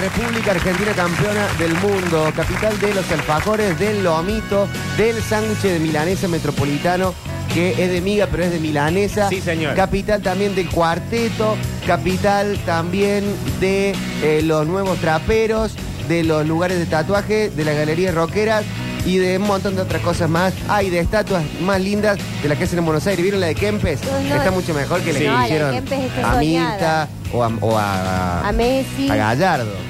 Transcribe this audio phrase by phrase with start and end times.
[0.00, 6.28] República Argentina campeona del mundo, capital de los alfajores, del lomito, del sándwich de milanesa
[6.28, 7.14] metropolitano,
[7.52, 9.28] que es de miga pero es de milanesa.
[9.28, 9.74] Sí, señor.
[9.74, 13.24] Capital también del cuarteto, capital también
[13.60, 15.72] de eh, los nuevos traperos,
[16.08, 18.64] de los lugares de tatuaje, de las galerías rockeras
[19.06, 20.52] y de un montón de otras cosas más.
[20.68, 23.22] Hay de estatuas más lindas de las que hacen en Buenos Aires.
[23.22, 24.00] ¿Vieron la de Kempes?
[24.04, 24.34] No, no.
[24.36, 25.24] Está mucho mejor que la Sí.
[25.24, 26.36] que No, la de hicieron Kempes está a.
[26.38, 29.08] Mirta o a, o a- A Messi.
[29.10, 29.89] a Gallardo.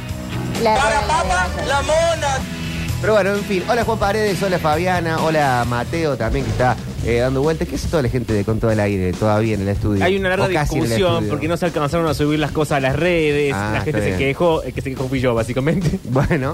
[0.63, 0.77] La,
[3.01, 3.63] Pero bueno, en fin.
[3.69, 7.67] Hola Juan Paredes, hola Fabiana, hola Mateo también que está eh, dando vueltas.
[7.67, 10.05] ¿Qué es toda la gente de Con todo el aire todavía en el estudio?
[10.05, 11.31] Hay una larga O casi en el discusión estudio.
[11.31, 13.55] porque no se alcanzaron a subir las cosas a las redes.
[13.55, 14.19] Ah, la está gente se bien.
[14.19, 15.99] quejó, el que se quejó fui yo, básicamente.
[16.11, 16.53] Bueno,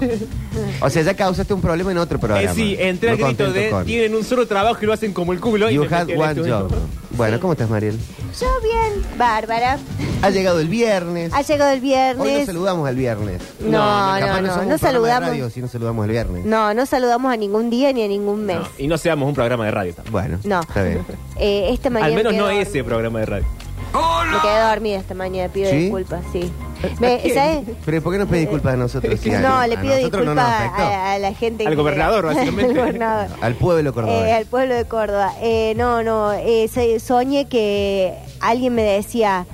[0.81, 2.43] o sea, ya causaste un problema en otro programa.
[2.49, 5.13] Eh, sí, entré al grito contento de con- tienen un solo trabajo y lo hacen
[5.13, 5.69] como el culo.
[5.71, 6.59] y You me had metí al one estudio.
[6.61, 6.73] job.
[7.17, 7.99] Bueno, ¿cómo estás, Mariel?
[8.39, 9.79] Yo bien, Bárbara.
[10.21, 11.33] Ha llegado el viernes.
[11.33, 12.47] Ha llegado el Hoy no viernes.
[12.47, 13.43] saludamos el viernes.
[13.61, 15.29] No, no, somos no, un no de saludamos.
[15.31, 16.45] radio si no saludamos el viernes.
[16.45, 18.59] No, no saludamos a ningún día ni a ningún mes.
[18.59, 19.95] No, y no seamos un programa de radio.
[19.95, 20.13] tampoco.
[20.13, 20.61] Bueno, No.
[20.61, 21.07] está bien.
[21.39, 23.47] Eh, esta mañana Al menos me no ese programa de radio.
[23.93, 25.77] Me quedé dormida esta mañana, pido ¿Sí?
[25.77, 26.53] disculpas, sí.
[27.01, 27.65] Me- ¿Sabes?
[27.85, 29.19] Pero ¿por qué nos pedís disculpas a nosotros?
[29.23, 31.65] Si a- No, le pido no disculpas a, a la gente.
[31.65, 32.73] Al que- gobernador, básicamente.
[32.73, 33.29] Al gobernador.
[33.41, 34.29] Al pueblo cordobés.
[34.29, 35.33] Eh, al pueblo de Córdoba.
[35.41, 36.69] Eh, no, no, eh,
[37.01, 39.47] soñé que alguien me decía,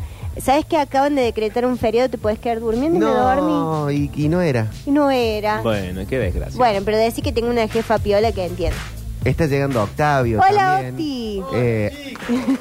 [0.43, 2.09] ¿sabes que acaban de decretar un feriado?
[2.09, 2.97] ¿Te puedes quedar durmiendo?
[2.99, 3.53] Y me dormí.
[3.53, 4.67] no, y, y no era.
[4.87, 5.61] Y no era.
[5.63, 6.61] Bueno, Bueno, qué desgracia.
[6.85, 8.77] pero decir que tengo una jefa piola que entiende.
[9.25, 11.43] Está llegando Octavio Hola, también.
[11.43, 11.43] Octi.
[11.55, 12.15] Eh,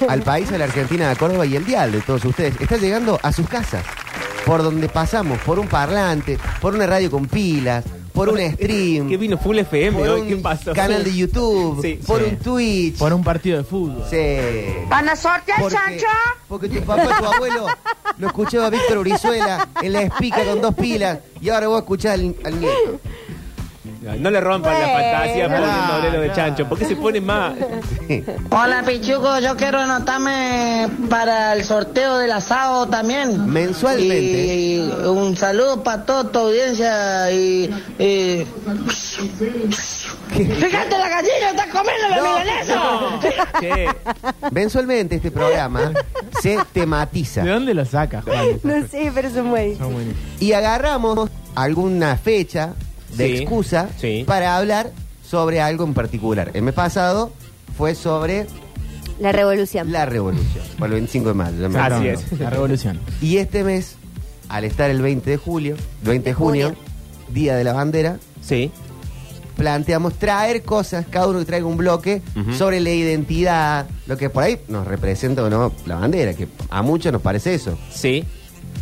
[0.07, 2.59] al país, a la Argentina, a Córdoba y el dial de todos ustedes.
[2.59, 3.83] Está llegando a sus casas.
[4.45, 9.07] Por donde pasamos, por un parlante, por una radio con pilas, por un stream.
[9.07, 10.21] ¿Qué vino Full FM por hoy?
[10.21, 10.73] un ¿Qué pasó?
[10.73, 11.99] canal de YouTube, Sí.
[12.05, 12.29] por Sí.
[12.29, 12.97] un Twitch.
[12.97, 14.03] Por un partido de fútbol.
[14.09, 14.17] Sí.
[14.89, 16.05] ¿Van a sortear Porque, chancho?
[16.47, 17.67] porque tu papá, tu abuelo,
[18.17, 22.35] lo escuchaba Víctor Urizuela en la espica con dos pilas y ahora vos escuchás al,
[22.43, 22.99] al nieto.
[24.01, 26.35] No le rompan la fantasía poniéndole lo de Claro.
[26.35, 26.67] chancho.
[26.67, 27.53] ¿Por qué se pone más?
[28.49, 33.45] Hola Pichuco, yo quiero anotarme para el sorteo del asado también.
[33.47, 34.55] Mensualmente.
[34.55, 37.69] Y un saludo para toda tu audiencia y...
[37.99, 38.45] y-
[40.31, 42.81] ¡Fíjate la gallina, está comiendo la milanesa!
[43.59, 43.87] Che,
[44.51, 45.91] Mensualmente este programa
[46.41, 47.43] se tematiza.
[47.43, 48.47] ¿De dónde lo sacas, Juan?
[48.63, 49.77] No sé, pero son buenos.
[49.77, 50.41] Son buenísimos.
[50.41, 52.73] y agarramos alguna fecha
[53.17, 54.23] de Sí, excusa sí.
[54.27, 54.91] para hablar
[55.27, 56.51] sobre algo en particular.
[56.53, 57.31] El mes pasado
[57.77, 58.47] fue sobre
[59.19, 59.91] La revolución.
[59.91, 61.57] la revolución, por el 25 de mayo.
[61.61, 62.21] ya me Así acuerdo.
[62.33, 62.39] es.
[62.39, 62.99] La revolución.
[63.21, 63.95] Y este mes,
[64.49, 66.81] al estar el 20 de julio, 20 de junio, junio.
[67.29, 68.71] Día de la Bandera, sí.
[69.55, 72.53] planteamos traer cosas, cada uno que traiga un bloque, Ujú.
[72.53, 76.81] sobre la identidad, lo que por ahí nos representa o no la bandera, que a
[76.81, 77.77] muchos nos parece eso.
[77.93, 78.25] Sí.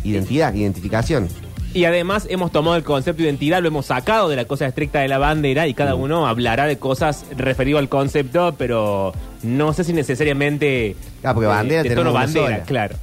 [0.04, 1.28] Identidad, identificación.
[1.72, 5.00] Y además hemos tomado el concepto de identidad, lo hemos sacado de la cosa estricta
[5.00, 9.12] de la bandera y cada uno hablará de cosas referido al concepto, pero
[9.44, 12.64] no sé si necesariamente Ah, porque bandera de tenemos tono una bandera, sola.
[12.64, 12.96] claro.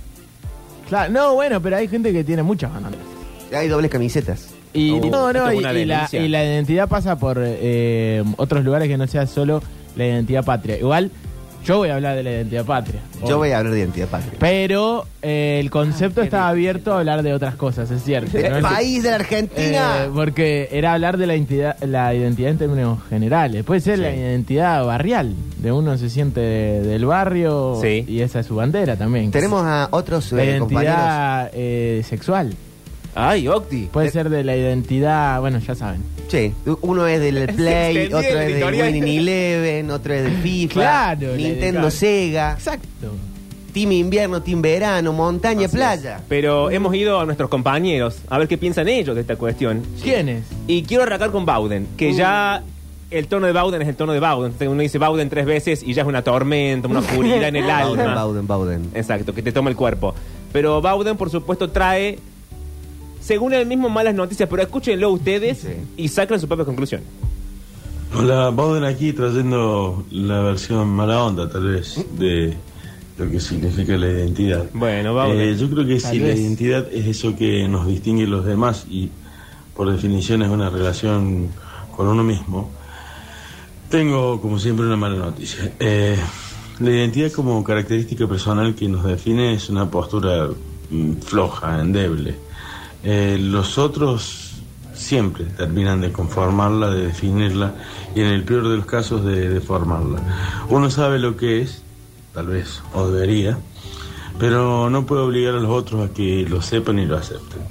[0.89, 3.06] Claro, no, bueno, pero hay gente que tiene muchas banderas.
[3.53, 4.50] Hay dobles camisetas.
[4.73, 6.22] Y Uh, no, esto no, es y, una y la, denuncia.
[6.22, 9.61] y la identidad pasa por eh, otros lugares que no sea solo
[9.95, 10.77] la identidad patria.
[10.77, 11.09] Igual,
[11.67, 13.01] yo voy a hablar de la identidad patria.
[13.28, 14.33] Yo voy a hablar de identidad patria.
[14.39, 16.38] Pero eh, el concepto Ah, rico.
[16.38, 18.38] abierto a hablar de otras cosas, es cierto.
[18.38, 18.69] Del ¿no?
[18.69, 20.06] país de la Argentina.
[20.06, 23.63] Eh, porque era hablar de la identidad, la identidad en términos generales.
[23.63, 28.06] Puede ser la identidad barrial, de uno se siente de- del barrio Sí.
[28.07, 29.31] y esa es su bandera también.
[29.31, 30.95] Tenemos a otros la eh, compañeros.
[30.95, 32.53] identidad eh, sexual.
[33.19, 33.89] Ay, Octi.
[33.91, 36.03] Puede ser de la identidad, bueno, ya saben.
[36.28, 38.81] Sí, uno es del Play, otro es del.
[38.81, 41.89] Winning Eleven, otro es del FIFA, Claro, la Nintendo.
[41.92, 42.88] Sega, Exacto.
[43.74, 46.19] Team Invierno, Team Verano, Montaña, Así Playa.
[46.27, 49.83] Pero hemos ido a nuestros compañeros a ver qué piensan ellos de esta cuestión.
[50.01, 50.44] ¿Quién es?
[50.68, 52.63] Y quiero arrancar con Bauden, que ya
[53.12, 54.47] el tono de Bauden es el tono de Bauden.
[54.47, 57.65] Entonces uno dice Bauden tres veces y ya es una tormenta, una oscuridad en el
[57.68, 58.15] Bauden, alma.
[58.15, 58.89] Bauden, Bauden.
[58.95, 60.15] Exacto, que te toma el cuerpo.
[60.51, 62.18] Pero Bauden, por supuesto, trae,
[63.27, 65.68] según él mismo, malas noticias, pero escúchenlo ustedes Sí.
[65.97, 67.01] y saquen su propia conclusión.
[68.15, 72.56] Hola, Bauden aquí trayendo la versión mala onda, tal vez, de
[73.18, 74.63] lo que significa la identidad.
[74.74, 75.41] Bueno, Bauden.
[75.41, 78.85] Eh, yo creo que si la identidad es eso que nos distingue de los demás
[78.89, 79.09] y
[79.75, 81.50] por definición es una relación
[81.97, 82.69] con uno mismo,
[83.89, 85.73] tengo como siempre una mala noticia.
[85.81, 86.15] Eh,
[86.80, 90.47] la identidad como característica personal que nos define es una postura
[90.89, 92.46] mm, floja, endeble.
[93.09, 94.56] Eh, los otros
[94.94, 97.74] siempre terminan de conformarla, de definirla
[98.13, 100.19] y en el peor de los casos de deformarla.
[100.69, 101.83] Uno sabe lo que es,
[102.33, 103.57] tal vez, o debería,
[104.39, 107.62] pero no puede obligar a los otros a que lo sepan y lo acepten.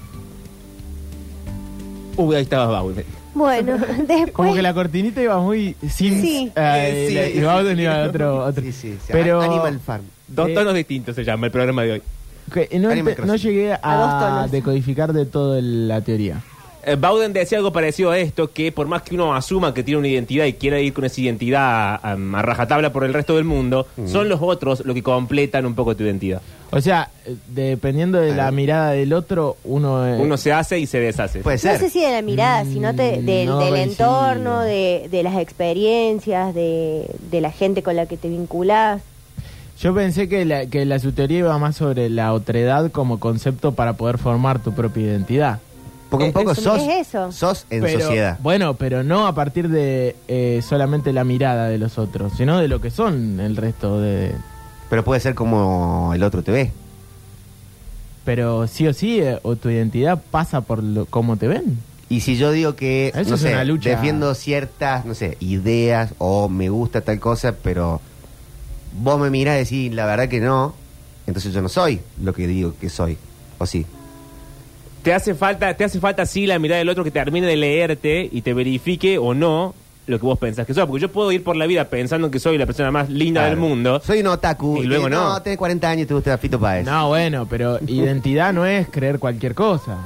[2.17, 3.05] Uy, ahí estaba Bowden.
[3.35, 3.77] Bueno,
[4.09, 4.33] después.
[4.33, 6.23] Como que la cortinita iba muy sin.
[6.23, 6.53] Sí.
[6.57, 7.15] eh, Sí.
[7.15, 8.45] la- y Bowden iba a otro.
[8.47, 8.63] otro.
[8.63, 9.09] Sí, sí, sí.
[9.13, 9.43] Pero.
[9.43, 10.05] Animal Farm.
[10.29, 12.03] Dos Eh, tonos distintos se llama el programa de hoy.
[12.53, 14.51] Que no, ente- llegué A tonos.
[14.51, 16.41] decodificar de todo el- la teoría.
[16.89, 19.99] Eh, Bowden decía algo parecido a esto, que por más que uno asuma que tiene
[19.99, 21.61] una identidad y quiera ir con esa identidad
[22.01, 25.75] a, a rajatabla por el resto del mundo, son los otros los que completan un
[25.75, 26.41] poco tu identidad.
[26.71, 30.07] O sea, eh, dependiendo de la mirada del otro, uno.
[30.07, 31.41] eh, Uno se hace y se deshace.
[31.41, 31.81] Puede No ser.
[31.81, 34.07] sé si de la mirada, sino te- Mm, del, no del coincido.
[34.07, 39.03] entorno, de, de las experiencias, de, de la gente con la que te vinculás.
[39.81, 43.73] Yo pensé que la, que la su teoría iba más sobre la otredad como concepto
[43.73, 45.59] para poder formar tu propia identidad.
[46.09, 47.31] Porque un Eh, poco sos, es eso.
[47.33, 48.39] sos en Pero- sociedad.
[48.43, 52.69] Bueno, pero no a partir de eh, solamente la mirada de los otros, sino de
[52.69, 54.33] lo que son el resto de...
[54.89, 56.73] Pero puede ser como el otro te ve.
[58.25, 61.79] Pero sí o sí, eh, o tu identidad pasa por lo, cómo te ven.
[62.09, 63.91] Y si yo digo que, Eso no es sé, una lucha.
[63.91, 68.01] defiendo ciertas, no sé, ideas o me gusta tal cosa, pero
[68.99, 70.75] vos me mirás y decís la verdad que no,
[71.27, 73.17] entonces yo no soy lo que digo que soy.
[73.59, 73.87] ¿O sí?
[75.03, 78.29] Te hace falta, te hace falta sí la mirada del otro que termine de leerte
[78.31, 79.75] y te verifique o no
[80.07, 80.87] lo que vos pensás que sos.
[80.87, 83.51] Porque yo puedo ir por la vida pensando que soy la persona más linda Claro.
[83.51, 84.01] del mundo.
[84.05, 84.83] Soy un otaku.
[84.83, 85.31] Y luego no.
[85.33, 86.85] No, tenés 40 años y te gusta Fito Páez.
[86.85, 89.99] No, bueno, pero identidad no es creer cualquier cosa.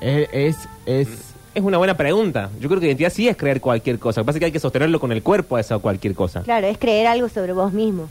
[0.00, 0.28] Es...
[0.32, 1.08] es, es
[1.54, 2.50] Es una buena pregunta.
[2.60, 4.20] Yo creo que identidad sí es creer cualquier cosa.
[4.20, 6.42] Lo que pasa es que hay que sostenerlo con el cuerpo a esa cualquier cosa.
[6.42, 8.08] Claro, es creer algo sobre vos mismo,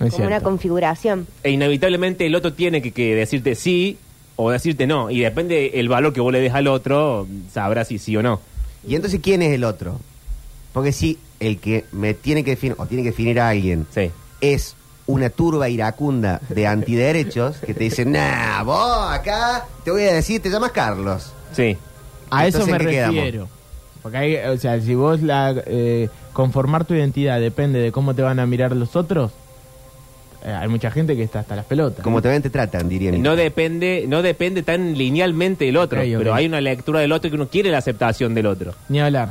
[0.00, 1.26] no es como una configuración.
[1.42, 3.98] E inevitablemente el otro tiene que, que decirte sí
[4.36, 5.10] o decirte no.
[5.10, 8.40] Y depende el valor que vos le des al otro, sabrás si sí o no.
[8.88, 10.00] ¿Y entonces quién es el otro?
[10.72, 14.10] Porque si el que me tiene que definir, o tiene que definir a alguien, Sí.
[14.40, 14.74] es
[15.06, 20.40] una turba iracunda de antiderechos que te dicen, nah, vos acá te voy a decir,
[20.40, 21.32] te llamas Carlos.
[21.54, 21.76] Sí.
[22.32, 23.48] A eso me refiero.
[24.02, 28.22] Porque hay, o sea, si vos la eh, conformar tu identidad depende de cómo te
[28.22, 29.30] van a mirar los otros,
[30.44, 32.02] eh, hay mucha gente que está hasta las pelotas.
[32.02, 33.12] Como te ven, te tratan, diría.
[33.12, 37.36] No depende, no depende tan linealmente del otro, pero hay una lectura del otro que
[37.36, 38.74] uno quiere la aceptación del otro.
[38.88, 39.30] Ni hablar.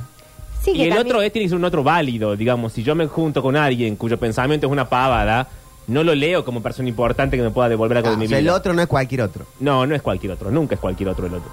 [0.64, 2.96] Sí, y el también- otro es, tiene que ser un otro válido, digamos, si yo
[2.96, 5.48] me junto con alguien cuyo pensamiento es una pavada,
[5.88, 8.30] no lo leo como persona importante que me pueda devolver algo Ah, de mi o
[8.30, 8.52] sea, vida.
[8.52, 9.46] el otro no es cualquier otro.
[9.60, 11.52] No, no es cualquier otro, nunca es cualquier otro el otro.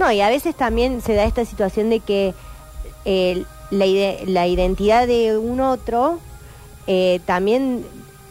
[0.00, 2.34] No, y a veces también se da esta situación de que
[3.04, 6.18] eh, la, ide- la identidad de un otro
[6.86, 7.84] eh, también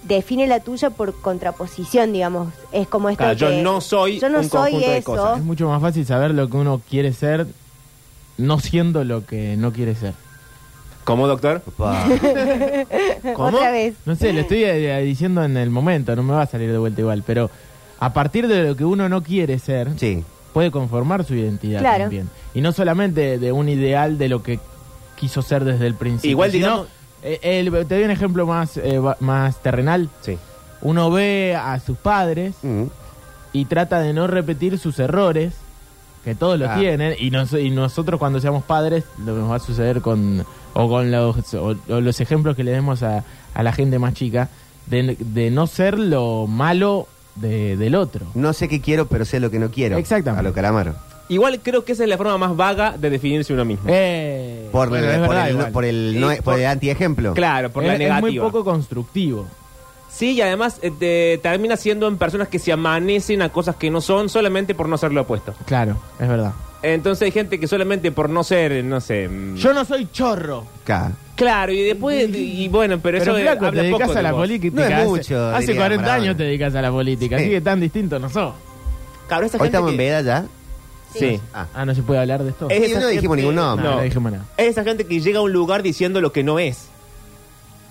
[0.04, 2.52] define la tuya por contraposición, digamos.
[2.72, 5.12] Es como esto Claro, yo que no soy yo no un soy conjunto de eso.
[5.16, 5.38] cosas.
[5.38, 7.46] Es mucho más fácil saber lo que uno quiere ser,
[8.38, 10.14] no siendo lo que no quiere ser.
[11.04, 11.62] ¿Cómo, doctor?
[11.68, 12.06] Opa.
[13.36, 13.94] Otra vez.
[14.06, 16.78] No sé, lo estoy eh, diciendo en el momento, no me va a salir de
[16.78, 17.50] vuelta igual, pero
[18.00, 20.24] a partir de lo que uno no quiere ser, Sí.
[20.54, 22.06] Puede conformar su identidad Claro.
[22.06, 22.30] también.
[22.54, 24.60] Y no solamente de un ideal de lo que
[25.16, 26.32] quiso ser desde el principio.
[26.32, 26.88] Igual, sino, digamos-
[27.24, 30.10] eh, el- te doy un ejemplo más, eh, va- más terrenal.
[30.22, 30.38] Sí.
[30.82, 32.56] Uno ve a sus padres
[33.52, 35.54] y trata de no repetir sus errores,
[36.24, 36.76] que todos lo Ah.
[36.78, 40.46] tienen, y, nos- y nosotros cuando seamos padres, lo que nos va a suceder con,
[40.74, 44.14] o con los, o- o los ejemplos que le demos a, a la gente más
[44.14, 44.50] chica,
[44.86, 48.26] de, de no ser lo malo de- del otro.
[48.36, 49.98] No sé qué quiero, pero sé lo que no quiero.
[49.98, 50.40] Exactamente.
[50.40, 50.96] A lo calamaro.
[51.30, 53.86] Igual creo que esa es la forma más vaga de definirse uno mismo.
[53.88, 55.72] Eh, Por, bueno, el, es por, verdad el, igual.
[55.72, 57.34] por el, no- por por- el antiejemplo.
[57.36, 58.22] Claro, por la es, es negativa.
[58.22, 59.48] muy poco constructivo.
[60.12, 63.92] Sí, y además eh, te- termina siendo en personas que se amanecen a cosas que
[63.92, 65.54] no son solamente por no ser lo opuesto.
[65.66, 66.52] Claro, es verdad.
[66.82, 69.28] Entonces hay gente que solamente por no ser, no sé...
[69.30, 70.66] mm, Yo no soy chorro.
[70.84, 71.12] Acá.
[71.40, 74.32] Claro, y después, y bueno, pero, Pero, eso flaco, habla te dedicas poco a la
[74.34, 74.76] política.
[74.76, 76.24] No es hace- mucho, Hace diría 40 Maradona.
[76.24, 77.44] años te dedicas a la política, Sí.
[77.44, 78.54] así que tan distinto no sos.
[79.28, 80.46] Claro, esa Hoy gente estamos en que- veda ya.
[81.16, 81.40] Sí.
[81.54, 81.66] Ah.
[81.74, 82.68] Ah, no se puede hablar de esto.
[82.70, 83.84] Es Sí, esa no dijimos gente- ningún nombre.
[83.86, 83.98] no, no.
[83.98, 84.46] no dijimos nada.
[84.58, 86.88] Es esa gente que llega a un lugar diciendo lo que no es.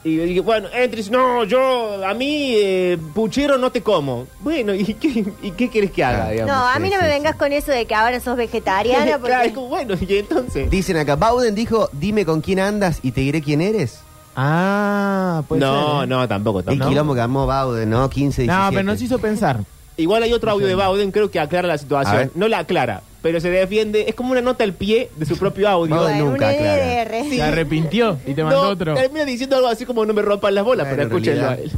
[0.08, 4.26] Y, y, bueno, entres, no, yo, a mí, eh, puchero no te como.
[4.40, 6.26] Bueno, ¿y qué, y qué quieres que haga?
[6.26, 6.30] Ah.
[6.30, 6.54] digamos?
[6.54, 7.14] No, a sí, mí no sí, me sí.
[7.14, 9.12] vengas con eso de que ahora sos vegetariana.
[9.18, 9.28] Porque...
[9.28, 10.70] Claro, es como, bueno, y entonces...
[10.70, 14.00] Dicen acá, Bauden dijo, dime con quién andas y te diré quién eres.
[14.34, 16.06] Ah, puede no, ser, ¿eh?
[16.06, 16.88] no, tampoco, El tampoco.
[16.90, 18.08] quilombo que armó Bauden, ¿no?
[18.08, 18.46] 15, 17.
[18.46, 19.60] No, pero nos hizo pensar.
[19.98, 22.30] Igual hay otro audio de Bauden, creo que aclara la situación.
[22.36, 24.06] No la aclara, pero se defiende.
[24.08, 25.96] Es como una nota al pie de su propio audio.
[25.96, 27.02] Bauden nunca un aclara.
[27.02, 27.28] EDR.
[27.28, 28.94] Se arrepintió y te mandó no, otro.
[28.94, 31.72] termina diciendo algo así como no me rompan las bolas, pero en escúchenlo a él.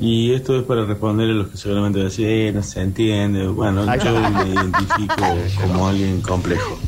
[0.00, 2.80] Y esto es para responder a los que seguramente van a decir, eh, no se
[2.80, 3.46] entiende.
[3.48, 5.24] Bueno, yo me identifico
[5.60, 6.78] como alguien complejo.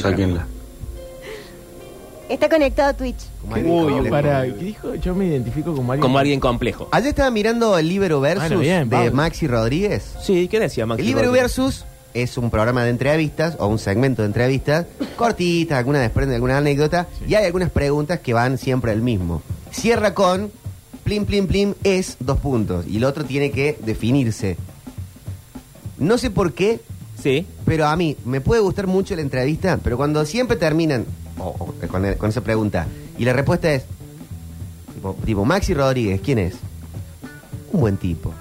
[0.00, 0.46] Sáquenla.
[2.30, 3.18] Está conectado a Twitch.
[3.40, 4.10] Como alguien Uy, complejo.
[4.10, 4.94] Para, ¿qué dijo?
[4.94, 6.02] Yo me identifico como alguien.
[6.02, 6.88] Como alguien complejo.
[6.92, 9.10] Ayer estaba mirando el Libero Versus Bueno, bien, de.
[9.10, 10.14] Maxi Rodríguez.
[10.22, 11.02] Sí, ¿qué decía Maxi?
[11.02, 11.56] El Libero Rodríguez?
[11.56, 11.84] Versus
[12.14, 17.06] es un programa de entrevistas o un segmento de entrevistas cortitas, alguna desprende alguna anécdota
[17.26, 19.42] y hay algunas preguntas que van siempre al mismo.
[19.70, 20.50] Cierra con
[21.04, 24.56] plim plim plim es dos puntos y el otro tiene que definirse.
[25.98, 26.80] No sé por qué,
[27.22, 27.46] Sí.
[27.64, 31.04] pero a mí me puede gustar mucho la entrevista, pero cuando siempre terminan
[31.90, 32.86] con, con esa pregunta
[33.18, 33.84] y la respuesta es
[34.94, 36.54] tipo, tipo, Maxi Rodríguez, ¿quién es?
[37.72, 38.32] Un buen tipo.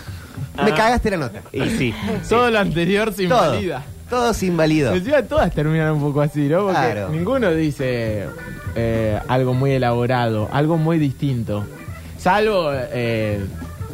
[0.56, 0.74] Me Ah.
[0.74, 1.42] cagaste la nota.
[1.52, 1.94] Y sí.
[2.28, 3.46] Todo lo anterior se Todo.
[3.54, 3.84] invalida.
[4.08, 4.94] Todo se invalidó.
[4.94, 6.58] Encima todas terminan un poco así, ¿no?
[6.66, 7.08] Porque Claro.
[7.08, 8.26] ninguno dice
[8.76, 11.64] eh, algo muy elaborado, algo muy distinto.
[12.18, 13.44] Salvo eh,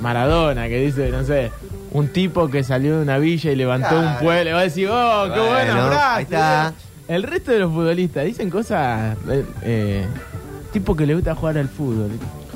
[0.02, 1.50] Maradona, que dice, no sé,
[1.92, 4.50] un tipo que salió de una villa y levantó un pueblo.
[4.50, 6.04] Y va a decir, oh, qué Bueno, buena frase.
[6.16, 6.72] ahí está.
[7.08, 9.16] El resto de los futbolistas dicen cosas.
[9.28, 10.06] eh, eh,
[10.72, 12.10] tipo que le gusta jugar al fútbol.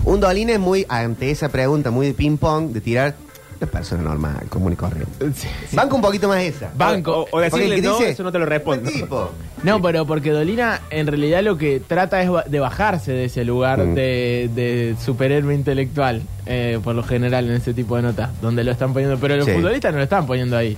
[0.04, 3.14] Un Dolín es muy, ante esa pregunta, muy de ping-pong, de tirar
[3.60, 5.30] una persona normal, común y corriente.
[5.34, 5.48] Sí.
[5.72, 6.70] Banco un poquito más esa.
[6.76, 7.12] Banco.
[7.12, 8.82] O, o Porque el decirle que no, dice, eso no te lo respondo.
[8.82, 9.30] "Buen tipo".
[9.62, 13.44] No, pero porque Dolina en realidad lo que trata es ba- de bajarse de ese
[13.44, 13.94] lugar Mm.
[13.94, 18.72] de, de superhéroe intelectual, eh, por lo general en ese tipo de notas, donde lo
[18.72, 19.52] están poniendo, pero los Sí.
[19.52, 20.76] futbolistas no lo están poniendo ahí.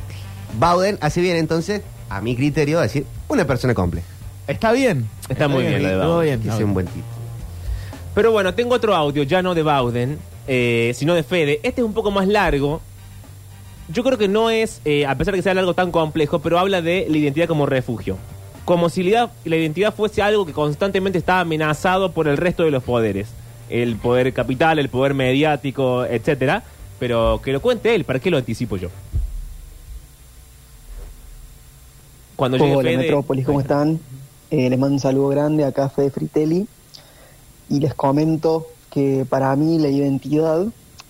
[0.58, 4.06] Bowden hace bien entonces, a mi criterio, decir una persona compleja.
[4.46, 5.06] Está bien.
[5.28, 6.24] Está muy bien lo de todo Bauden.
[6.26, 6.40] bien.
[6.40, 6.74] Que está sea un bien.
[6.74, 7.06] buen tipo.
[8.14, 11.60] Pero bueno, tengo otro audio, ya no de Bauden, eh, sino de Fede.
[11.62, 12.80] Este es un poco más largo.
[13.90, 16.58] Yo creo que no es, eh, a pesar de que sea algo tan complejo, pero
[16.58, 18.18] habla de la identidad como refugio.
[18.64, 22.70] Como si la, la identidad fuese algo que constantemente está amenazado por el resto de
[22.70, 23.28] los poderes.
[23.70, 26.62] El poder capital, el poder mediático, etcétera.
[26.98, 28.88] Pero que lo cuente él, ¿para qué lo anticipo yo?
[32.36, 34.00] Cuando llegue Hola Fede- Metrópolis, ¿cómo están?
[34.50, 36.66] Eh, les mando un saludo grande acá Fede Fritelli
[37.68, 40.66] y les comento que para mí la identidad,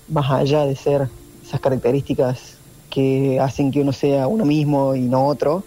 [0.08, 1.08] más allá de ser
[1.44, 2.56] esas características
[2.90, 5.64] que hacen que uno sea uno mismo y no otro,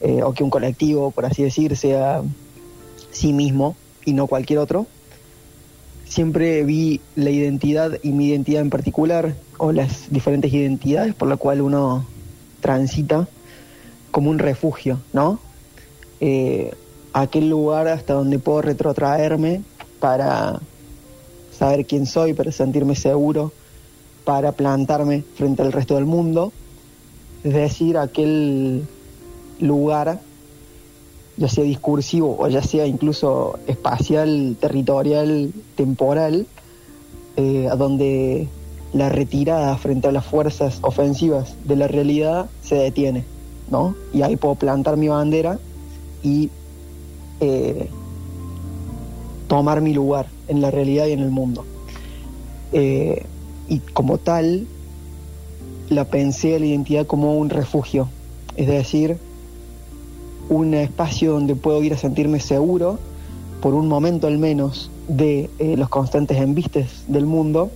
[0.00, 2.22] eh, o que un colectivo, por así decir, sea
[3.10, 4.86] sí mismo y no cualquier otro,
[6.04, 11.38] siempre vi la identidad y mi identidad en particular, o las diferentes identidades por las
[11.38, 12.04] cuales uno
[12.60, 13.28] transita,
[14.10, 15.38] como un refugio, ¿no?
[16.20, 16.72] Eh,
[17.12, 19.62] aquel lugar hasta donde puedo retrotraerme
[20.00, 20.60] para
[21.62, 23.52] saber quién soy, para sentirme seguro,
[24.24, 26.52] para plantarme frente al resto del mundo.
[27.44, 28.82] Es decir, aquel
[29.60, 30.18] lugar,
[31.36, 36.48] ya sea discursivo o ya sea incluso espacial, territorial, temporal,
[37.36, 38.48] eh, a donde
[38.92, 43.22] la retirada frente a las fuerzas ofensivas de la realidad se detiene,
[43.70, 43.94] ¿no?
[44.12, 45.60] Y ahí puedo plantar mi bandera
[46.24, 46.50] y
[47.38, 47.88] eh,
[49.52, 51.66] tomar mi lugar en la realidad y en el mundo.
[52.72, 53.26] Eh,
[53.68, 54.66] y como tal,
[55.90, 58.08] la pensé a la identidad como un refugio,
[58.56, 59.18] es decir,
[60.48, 62.98] un espacio donde puedo ir a sentirme seguro,
[63.60, 67.70] por un momento al menos, de eh, los constantes embistes del mundo,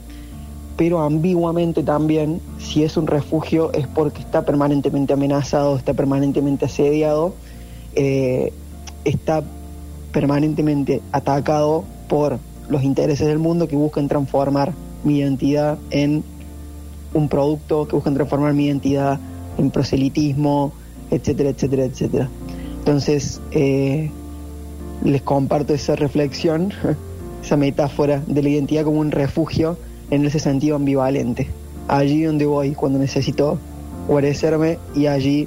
[0.78, 7.34] pero ambiguamente también, si es un refugio, es porque está permanentemente amenazado, está permanentemente asediado,
[7.94, 8.54] eh,
[9.04, 9.44] está
[10.16, 12.38] permanentemente atacado por
[12.70, 14.72] los intereses del mundo que buscan transformar
[15.04, 16.24] mi identidad en
[17.12, 19.20] un producto, que buscan transformar mi identidad
[19.58, 20.72] en proselitismo,
[21.10, 22.30] etcétera, etcétera, etcétera.
[22.78, 24.10] Entonces, eh,
[25.04, 26.72] les comparto esa reflexión,
[27.44, 29.76] esa metáfora de la identidad como un refugio
[30.10, 31.50] en ese sentido ambivalente.
[31.88, 33.58] Allí donde voy cuando necesito
[34.08, 35.46] guarecerme y allí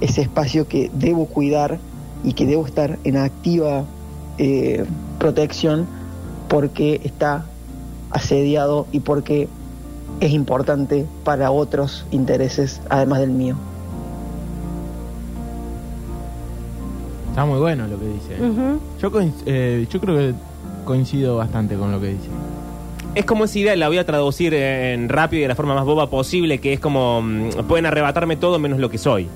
[0.00, 1.78] ese espacio que debo cuidar
[2.24, 3.84] y que debo estar en activa
[4.38, 4.84] eh,
[5.18, 5.86] protección
[6.48, 7.44] porque está
[8.10, 9.48] asediado y porque
[10.20, 13.56] es importante para otros intereses además del mío.
[17.30, 18.40] Está muy bueno lo que dice.
[18.40, 18.78] Ujú.
[19.00, 20.34] yo, coinc- eh, yo creo que
[20.84, 22.28] coincido bastante con lo que dice.
[23.16, 25.84] Es como esa idea, la voy a traducir en rápido y de la forma más
[25.84, 29.28] boba posible, que es como, mm, pueden arrebatarme todo menos lo que soy.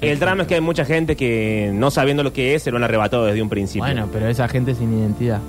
[0.00, 2.76] El drama es que hay mucha gente que, no sabiendo lo que es, se lo
[2.76, 3.84] han arrebatado desde un principio.
[3.84, 5.40] Bueno, pero esa gente sin identidad.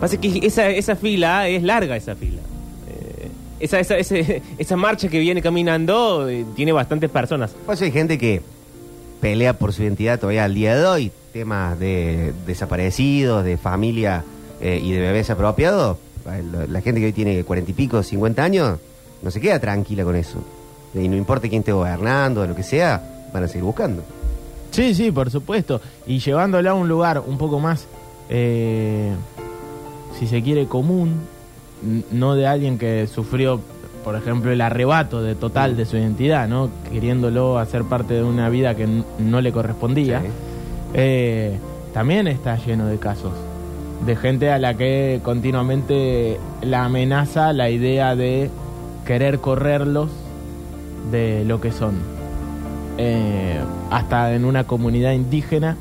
[0.00, 2.40] Pasa que esa, esa fila es larga, esa fila.
[2.88, 3.28] Eh,
[3.60, 7.54] esa, esa, ese- esa marcha que viene caminando eh, tiene bastantes personas.
[7.64, 8.42] Pues hay gente que
[9.20, 11.12] pelea por su identidad todavía al día de hoy.
[11.32, 14.24] Temas de desaparecidos, de familia
[14.60, 15.96] eh, y de bebés apropiados.
[16.26, 18.78] La, la gente que hoy tiene cuarenta y pico, cincuenta años,
[19.22, 20.44] no se queda tranquila con eso.
[20.94, 24.02] Y no importa quién esté gobernando lo que sea, van a seguir buscando.
[24.70, 25.80] Sí, sí, por supuesto.
[26.06, 27.86] Y llevándola a un lugar un poco más,
[28.28, 29.12] eh,
[30.18, 31.20] si se quiere, común,
[32.10, 33.60] no de alguien que sufrió
[34.04, 36.70] por ejemplo, el arrebato de total de su identidad, ¿no?
[36.90, 38.88] Queriéndolo hacer parte de una vida que
[39.20, 40.20] no le correspondía.
[40.20, 40.26] Sí.
[40.94, 41.56] Eh,
[41.94, 43.32] también está lleno de casos
[44.04, 48.50] de gente a la que continuamente la amenaza la idea de
[49.06, 50.10] querer correrlos
[51.10, 51.94] de lo que son.
[52.98, 53.58] Eh,
[53.90, 55.76] hasta en una comunidad indígena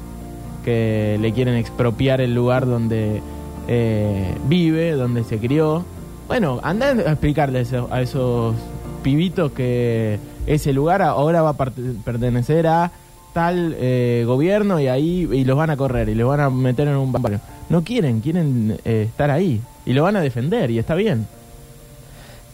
[0.64, 3.22] que le quieren expropiar el lugar donde
[3.68, 5.84] eh, vive, donde se crió.
[6.28, 8.56] Bueno, anda a explicarle a esos,
[9.04, 12.92] pibitos que ese lugar ahora va a pertenecer a
[13.34, 16.88] tal eh, gobierno y ahí y los van a correr y los van a meter
[16.88, 17.40] en un barrio.
[17.70, 21.26] No quieren, quieren estar ahí y lo van a defender y está bien.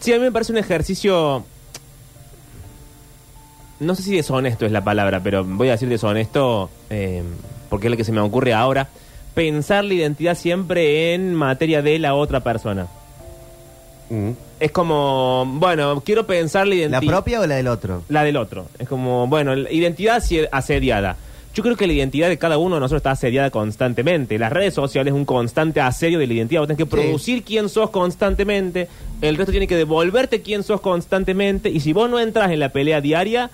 [0.00, 1.44] Sí, a mí me parece un ejercicio.
[3.80, 7.22] No sé si deshonesto es la palabra, pero voy a decir deshonesto eh,
[7.70, 8.88] porque es lo que se me ocurre ahora.
[9.34, 12.88] Pensar la identidad siempre en materia de la otra persona.
[14.10, 14.30] Mm.
[14.58, 17.02] Es como, bueno, quiero pensar la identidad.
[17.02, 18.02] ¿La propia o la del otro?
[18.08, 18.66] La del otro.
[18.78, 20.20] Es como, bueno, la identidad
[20.50, 21.16] asediada.
[21.54, 24.38] Yo creo que la identidad de cada uno de nosotros está asediada constantemente.
[24.38, 26.60] Las redes sociales es un constante asedio de la identidad.
[26.62, 27.02] Vos tenés que Sí.
[27.04, 28.88] producir quién sos constantemente.
[29.20, 31.68] El resto tiene que devolverte quién sos constantemente.
[31.70, 33.50] Y si vos no entras en la pelea diaria,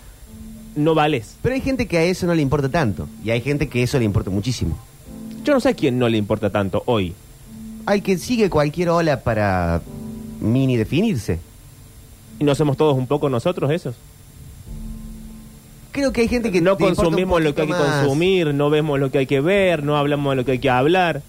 [0.76, 1.37] no vales.
[1.43, 3.09] Pero hay gente que a eso no le importa tanto.
[3.25, 4.76] Y hay gente que eso le importa muchísimo.
[5.45, 7.14] Yo no sé a quién no le importa tanto hoy.
[7.87, 9.83] Al que sigue cualquier ola para
[10.40, 11.38] mini definirse.
[12.38, 13.95] ¿Y no somos todos un poco nosotros esos?
[15.93, 18.00] Creo que hay gente que no consumimos lo que hay que más.
[18.00, 20.71] consumir, no vemos lo que hay que ver, no hablamos de lo que hay que
[20.71, 21.23] hablar.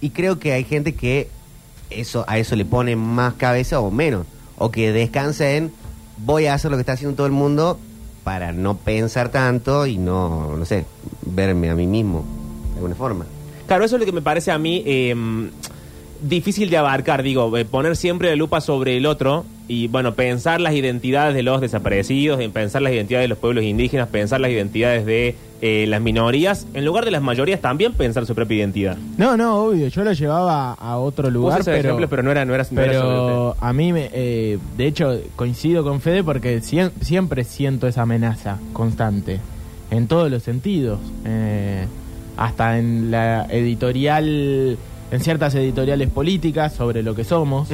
[0.00, 1.28] Y creo que hay gente que
[1.90, 4.26] eso a eso le pone más cabeza o menos.
[4.56, 5.72] O que descansa en
[6.18, 7.78] voy a hacer lo que está haciendo todo el mundo
[8.24, 10.86] para no pensar tanto y no, no sé,
[11.26, 12.24] verme a mí mismo
[12.70, 13.26] de alguna forma.
[13.66, 15.14] Claro, eso es lo que me parece a mí eh,
[16.22, 20.60] difícil de abarcar, digo, eh, poner siempre la lupa sobre el otro y, bueno, pensar
[20.60, 24.50] las identidades de los desaparecidos, en pensar las identidades de los pueblos indígenas, pensar las
[24.50, 28.98] identidades de eh, las minorías, en lugar de las mayorías también pensar su propia identidad.
[29.16, 32.54] No, no, obvio, yo lo llevaba a otro lugar, pero, ejemplo, pero no era, no
[32.54, 36.60] era, no era sobre pero a mí, me, eh, de hecho, coincido con Fede porque
[36.60, 39.40] siem- siempre siento esa amenaza constante,
[39.90, 41.86] en todos los sentidos, eh,
[42.36, 43.46] hasta en la
[43.98, 44.76] editorial,
[45.10, 47.68] en ciertas editoriales políticas sobre lo que somos.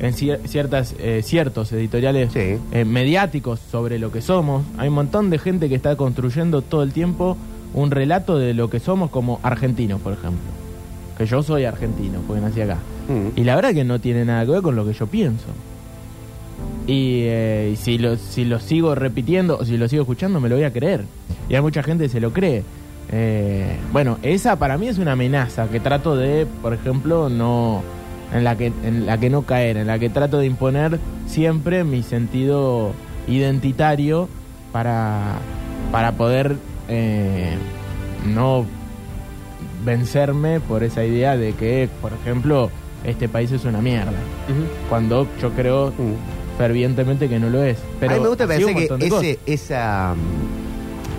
[0.00, 2.58] En cier- ciertas, eh, ciertos editoriales Sí.
[2.72, 4.64] eh, mediáticos sobre lo que somos.
[4.78, 7.36] Hay un montón de gente que está construyendo todo el tiempo
[7.74, 10.40] un relato de lo que somos como argentinos, por ejemplo.
[11.18, 12.76] Que yo soy argentino, porque nací acá.
[13.08, 13.38] Mm.
[13.40, 15.46] Y la verdad que no tiene nada que ver con lo que yo pienso.
[16.86, 20.54] Y, eh, si, lo, si lo sigo repitiendo o si lo sigo escuchando, me lo
[20.56, 21.04] voy a creer.
[21.48, 22.62] Y hay mucha gente que se lo cree.
[23.10, 27.82] Eh, bueno, esa para mí es una amenaza que trato de, por ejemplo, no
[28.32, 31.84] en la que en la que no caer, en la que trato de imponer siempre
[31.84, 32.92] mi sentido
[33.28, 34.28] identitario
[34.72, 35.38] para
[35.92, 36.56] para poder
[36.88, 37.54] eh,
[38.26, 38.64] no
[39.84, 42.70] vencerme por esa idea de que, por ejemplo,
[43.04, 44.12] este país es una mierda.
[44.88, 46.58] Cuando yo creo Mm.
[46.58, 47.78] fervientemente que no lo es.
[48.00, 50.14] Pero a mí me gusta pensar que ese, esa,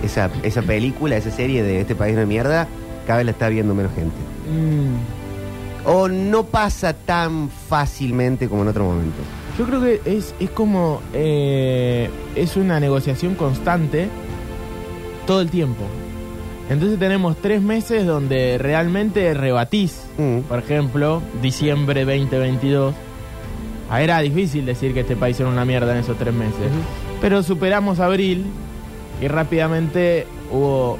[0.03, 2.67] esa, esa película, esa serie de este país de mierda,
[3.05, 4.15] cada vez la está viendo menos gente.
[4.51, 4.95] Mm,
[5.85, 9.17] O no pasa tan fácilmente como en otro momento.
[9.57, 11.01] yo creo que es, es como.
[11.13, 14.09] eh, es una negociación constante
[15.25, 15.83] todo el tiempo.
[16.69, 20.01] Entonces tenemos tres meses donde realmente rebatís.
[20.17, 20.39] Mm.
[20.41, 22.93] Por ejemplo, diciembre 2022.
[23.89, 26.69] Ah, Era difícil decir que este país era una mierda en esos tres meses.
[27.21, 28.45] Pero superamos abril
[29.21, 30.97] y rápidamente hubo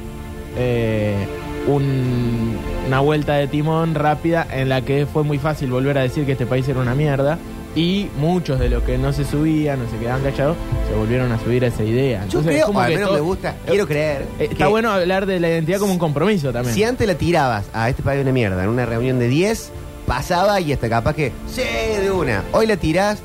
[0.56, 1.26] eh,
[1.68, 6.24] un- una vuelta de timón rápida en la que fue muy fácil volver a decir
[6.26, 7.38] que este país era una mierda.
[7.76, 10.56] Y muchos de los que no se subían, no se quedaban callados,
[10.88, 12.20] se volvieron a subir a esa idea.
[12.20, 14.22] Yo Entonces, creo, como o al que menos me gusta, quiero creer.
[14.40, 16.74] eh, Está que bueno hablar de la identidad como un compromiso también.
[16.74, 19.70] Si antes la tirabas a este país de mierda en una reunión de 10,
[20.06, 21.62] pasaba y hasta capaz que, sí,
[22.02, 22.42] de una.
[22.52, 23.20] Hoy la tirás,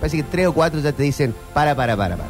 [0.00, 2.28] parece que tres o cuatro ya te dicen, para, para, para, para.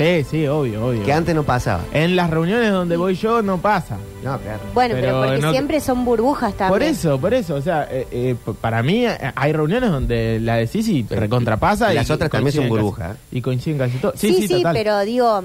[0.00, 1.04] Sí, sí, obvio, obvio.
[1.04, 1.84] Que antes no pasaba.
[1.92, 3.96] En las reuniones donde voy yo no pasa.
[4.24, 4.60] No, claro.
[4.74, 6.68] Bueno, pero, Pero porque no- siempre son burbujas también.
[6.70, 7.54] Por eso, por eso.
[7.54, 11.92] O sea, eh, eh, p- para mí eh, hay reuniones donde la decís y recontrapasa.
[11.92, 13.16] Y las y otras también son coinciden casi- burbujas.
[13.32, 14.12] Y coinciden casi todo.
[14.16, 14.74] Sí, sí, total.
[14.74, 15.42] pero digo,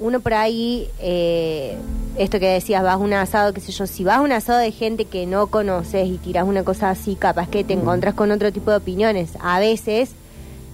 [0.00, 1.76] uno por ahí, eh,
[2.18, 4.58] esto que decías, vas a un asado, qué sé yo, si vas a un asado
[4.60, 8.30] de gente que no conoces y tiras una cosa así, capaz que te encontrás con
[8.30, 9.30] otro tipo de opiniones.
[9.40, 10.10] A veces,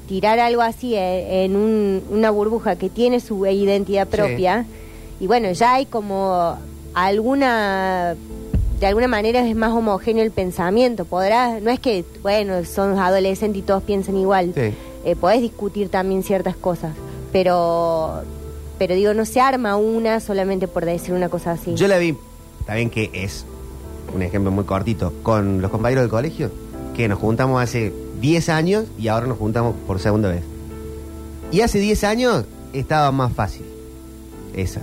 [0.09, 4.67] tirar algo así eh, en un- una burbuja que tiene su identidad propia,
[5.21, 6.57] y bueno, ya hay como
[6.95, 8.17] alguna
[8.81, 11.05] de alguna manera es más homogéneo el pensamiento.
[11.05, 14.53] Podrás, no es que, bueno, son adolescentes y todos piensan igual.
[14.55, 14.75] Sí.
[15.05, 16.93] Eh, podés discutir también ciertas cosas,
[17.33, 18.23] pero,
[18.79, 21.75] pero digo, no se arma una solamente por decir una cosa así.
[21.77, 22.17] Yo la vi,
[22.67, 23.45] también que es
[24.15, 26.51] un ejemplo muy cortito, con los compañeros del colegio,
[26.95, 27.93] que nos juntamos hace
[28.25, 30.43] 10 años y ahora nos juntamos por segunda vez.
[31.53, 33.67] Y hace 10 años estaba más fácil.
[34.55, 34.81] Esa.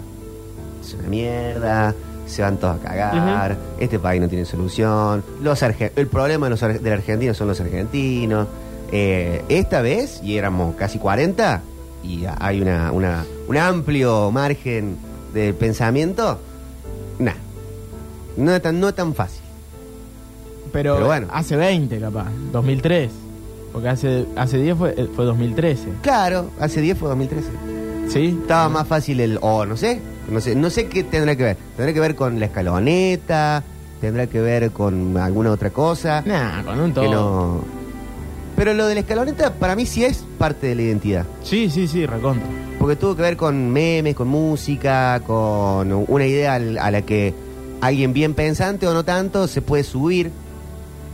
[0.85, 1.95] Es una mierda,
[2.27, 6.49] se van todos a cagar, este país no tiene solución, los arge- el problema de
[6.51, 8.47] los ar- del argentino son los argentinos.
[8.91, 11.61] Eh, esta vez, y éramos casi 40,
[12.03, 14.97] y hay una, una- un amplio margen
[15.33, 16.37] de pensamiento,
[17.17, 17.33] nah,
[18.37, 19.41] no es tan, no es tan fácil.
[20.71, 21.27] Pero, Pero bueno.
[21.33, 23.09] hace 20 capaz, 2003.
[23.71, 25.87] Porque hace, hace 10 fue, eh, fue 2013.
[26.01, 27.47] Claro, hace 10 fue 2013.
[28.07, 28.37] ¿Sí?
[28.41, 29.39] Estaba más fácil el.
[29.41, 29.99] O no sé.
[30.29, 31.57] No sé, no sé qué tendrá que ver.
[31.75, 33.63] Tendrá que ver con la escaloneta.
[33.99, 36.23] Tendrá que ver con alguna otra cosa.
[36.25, 37.11] Nah, con un que todo.
[37.11, 37.81] no.
[38.55, 41.25] Pero lo de la escaloneta para mí sí es parte de la identidad.
[41.43, 42.45] Sí, sí, sí, recontra.
[42.79, 47.33] Porque tuvo que ver con memes, con música, con una idea a la que
[47.79, 50.31] alguien bien pensante o no tanto se puede subir.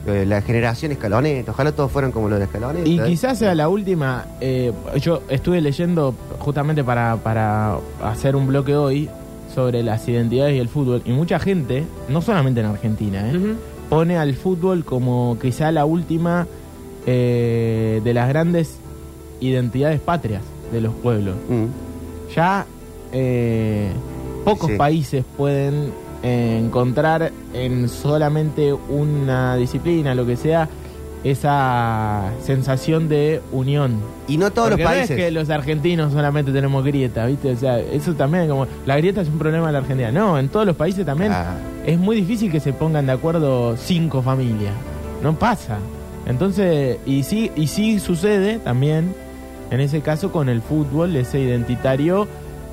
[0.07, 1.51] Eh, La generación escaloneta.
[1.51, 2.87] Ojalá todos fueran como los de escaloneta.
[2.87, 4.25] Y quizás sea la última.
[4.41, 9.09] eh, yo estuve leyendo justamente para, para hacer un bloque hoy
[9.53, 11.01] sobre las identidades y el fútbol.
[11.05, 13.55] Y mucha gente, no solamente en Argentina, eh,
[13.89, 16.47] pone al fútbol como quizá la última
[17.05, 18.77] eh, de las grandes
[19.39, 20.41] identidades patrias
[20.71, 21.35] de los pueblos.
[21.49, 21.65] Mm.
[22.35, 22.65] Ya
[23.13, 23.89] eh,
[24.45, 24.77] pocos Sí.
[24.77, 25.91] países pueden eh,
[26.23, 30.67] encontrar en solamente una disciplina, lo que sea,
[31.23, 33.99] esa sensación de unión.
[34.27, 35.11] Y no todos Porque los no países.
[35.11, 37.51] es que los argentinos solamente tenemos grieta, ¿viste?
[37.51, 40.11] O sea, eso también como la grieta es un problema de la Argentina.
[40.11, 41.55] No, en todos los países también Ah.
[41.85, 44.73] es muy difícil que se pongan de acuerdo cinco familias.
[45.23, 45.77] No pasa.
[46.27, 49.13] Entonces, y sí, y sí sucede también,
[49.71, 52.27] en ese caso, con el fútbol, ese identitario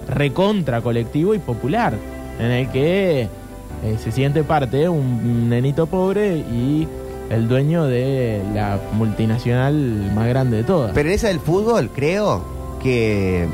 [0.08, 1.94] recontra colectivo y popular,
[2.38, 6.88] en el que eh, se siente parte un nenito pobre y
[7.30, 9.74] el dueño de la multinacional
[10.14, 10.92] más grande de todas.
[10.92, 12.44] Pero en esa del fútbol, creo
[12.82, 13.46] que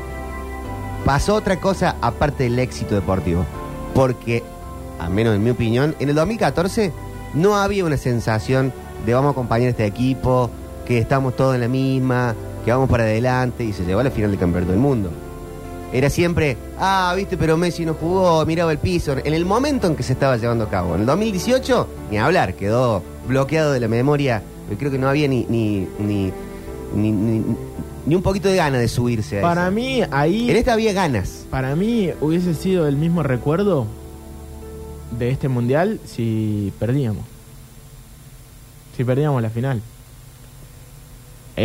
[1.05, 3.45] pasó otra cosa aparte del éxito deportivo.
[3.93, 4.43] Porque,
[4.99, 6.91] al menos en mi opinión, en el 2014
[7.33, 8.73] no había una sensación
[9.05, 10.49] de vamos a acompañar a este equipo,
[10.85, 14.11] que estamos todos en la misma, que vamos para adelante y se llegó a la
[14.11, 15.11] final del campeonato del mundo.
[15.93, 19.13] Era siempre, ah, viste, pero Messi no jugó, miraba el piso.
[19.23, 20.95] En el momento en que se estaba llevando a cabo.
[20.95, 24.41] En el 2018, ni hablar, quedó bloqueado de la memoria.
[24.69, 26.31] Yo creo que no había ni, ni, ni,
[26.95, 27.43] ni, ni-
[28.05, 29.71] ni un poquito de ganas de subirse a Para eso.
[29.73, 30.49] mí, ahí...
[30.49, 31.45] En esta había ganas.
[31.51, 33.85] Para mí hubiese sido el mismo recuerdo
[35.19, 37.25] de este mundial si perdíamos.
[38.95, 39.81] Si perdíamos la final.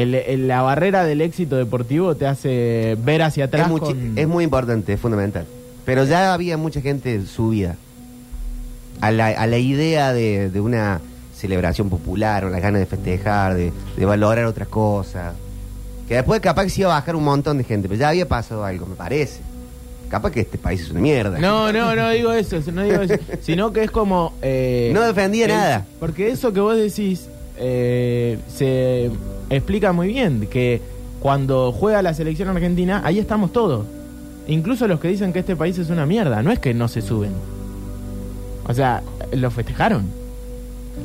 [0.03, 3.63] El- el- la barrera del éxito deportivo te hace ver hacia atrás.
[3.67, 5.47] Es, muy, con- es muy importante, es fundamental.
[5.85, 7.77] Pero ya había mucha gente subida
[9.01, 11.01] a la, a la idea de, de una
[11.35, 15.35] celebración popular o las ganas de festejar, de, de valorar otras cosas.
[16.09, 18.27] Que después capaz que se iba a bajar un montón de gente, pero ya había
[18.27, 19.41] pasado algo, me parece.
[20.09, 21.39] Capaz que este país es una mierda.
[21.39, 24.35] No, no, no digo eso, no digo eso, sino que es como...
[24.41, 25.85] eh, No defendía nada.
[25.99, 27.29] Porque eso que vos decís
[27.59, 29.11] eh, se
[29.51, 30.81] explica muy bien, que
[31.21, 33.87] cuando juega la selección argentina, ahí estamos todos.
[34.49, 37.03] Incluso los que dicen que este país es una mierda, no es que no se
[37.03, 37.33] suben.
[38.69, 40.05] O sea, lo festejaron.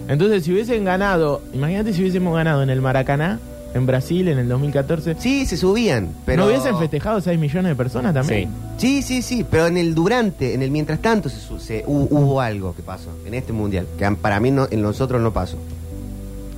[0.07, 3.39] Entonces, si hubiesen ganado, imagínate si hubiésemos ganado en el Maracaná,
[3.73, 6.43] en Brasil, en el 2014, Sí, se subían, pero...
[6.43, 8.49] ¿no hubiesen festejado 6 millones de personas también?
[8.77, 12.41] Sí, sí, sí, pero en el durante, en el mientras tanto se, se- hu- hubo
[12.41, 15.57] algo que pasó en este mundial, que para mí no, en nosotros no pasó.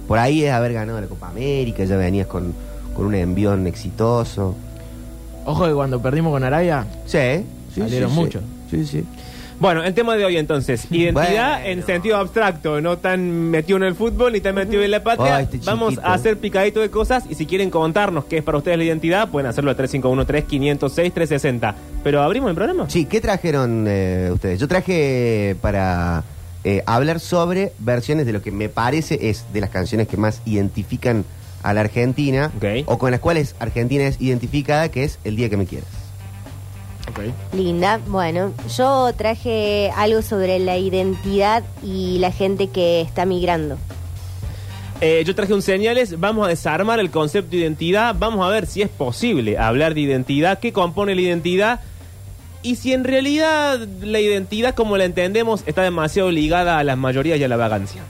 [0.07, 2.53] Por ahí es haber ganado la Copa América, ya venías con,
[2.95, 4.55] con un envión exitoso.
[5.45, 7.17] Ojo que cuando perdimos con Arabia, Sí,
[7.73, 8.21] sí, Salieron sí, sí.
[8.21, 8.43] muchos.
[8.69, 9.03] Sí, sí.
[9.59, 11.65] Bueno, el tema de hoy entonces, identidad Bueno.
[11.69, 15.37] en sentido abstracto, no tan metido en el fútbol ni tan metido en la patria.
[15.37, 18.57] Ay, este Vamos a hacer picadito de cosas y si quieren contarnos qué es para
[18.57, 21.73] ustedes la identidad, pueden hacerlo al 351-3506-360.
[22.03, 22.89] Pero abrimos el programa.
[22.89, 24.59] Sí, ¿qué trajeron eh, ustedes?
[24.59, 26.23] Yo traje para
[26.63, 30.41] eh, hablar sobre versiones de lo que me parece es de las canciones que más
[30.45, 31.25] identifican
[31.61, 32.51] a la Argentina
[32.85, 35.89] o con las cuales Argentina es identificada, que es El Día que me quieras.
[37.53, 37.99] Linda.
[38.07, 43.77] Bueno, yo traje algo sobre la identidad y la gente que está migrando.
[45.01, 48.65] Eh, yo traje un señales, vamos a desarmar el concepto de identidad, vamos a ver
[48.67, 51.81] si es posible hablar de identidad, qué compone la identidad
[52.63, 57.37] y si en realidad la identidad como la entendemos está demasiado ligada a las mayorías
[57.39, 58.01] y a la vagancia.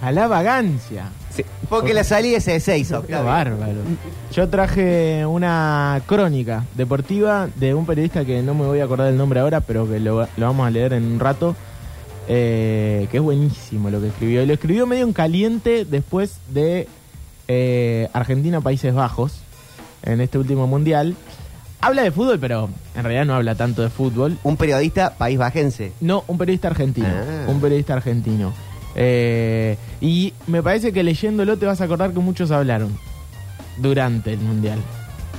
[0.00, 1.06] A la vagancia.
[1.34, 1.44] Sí.
[1.68, 3.80] Porque la salida es de 6, Qué bárbaro.
[4.32, 9.16] Yo traje una crónica deportiva de un periodista que no me voy a acordar el
[9.16, 11.54] nombre ahora, pero que lo, lo vamos a leer en un rato.
[12.28, 14.42] eh, que es buenísimo lo que escribió.
[14.42, 16.86] Y lo escribió medio en caliente después de
[17.48, 19.32] eh, Argentina-Países Bajos
[20.02, 21.16] en este último mundial.
[21.80, 24.36] Habla de fútbol, pero en realidad no habla tanto de fútbol.
[24.42, 25.92] Un periodista país bajense.
[26.00, 27.08] No, un periodista argentino.
[27.08, 27.44] Ah.
[27.48, 28.52] Un periodista argentino.
[28.96, 32.98] Eh, y me parece que leyéndolo te vas a acordar que muchos hablaron
[33.76, 34.78] durante el mundial.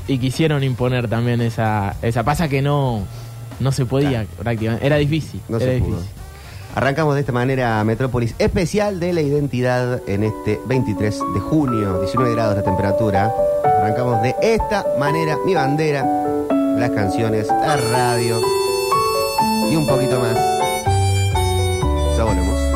[0.08, 3.04] Y quisieron imponer también esa, esa pasa que no,
[3.60, 4.86] no se podía prácticamente.
[4.86, 5.42] Era difícil.
[5.50, 5.94] No era se difícil.
[5.96, 6.04] pudo.
[6.76, 12.34] Arrancamos de esta manera Metrópolis especial de la identidad en este 23 de junio, 19
[12.36, 13.34] grados la temperatura.
[13.64, 16.06] Arrancamos de esta manera mi bandera,
[16.78, 18.40] las canciones, la radio
[19.72, 20.38] y un poquito más.
[22.18, 22.69] Ya volvemos.